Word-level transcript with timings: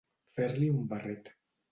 Fer-li 0.37 0.69
un 0.77 0.81
barret. 0.93 1.29